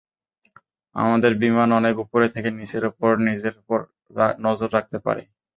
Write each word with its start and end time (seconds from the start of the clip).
আমাদের 0.95 1.31
বিমান 1.43 1.69
অনেক 1.79 1.95
উপরে 2.03 2.27
থেকে 2.35 2.49
নিচের 2.59 2.83
উপর 3.61 3.79
নজর 4.45 4.69
রাখতে 4.73 4.97
পারে। 5.05 5.23